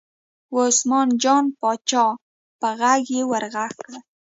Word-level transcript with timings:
وه 0.53 0.63
عثمان 0.71 1.07
جان 1.23 1.43
پاچا 1.59 2.05
په 2.59 2.67
غږ 2.79 3.03
یې 3.15 3.21
ور 3.29 3.43
غږ 3.53 3.71
کړل. 3.81 3.95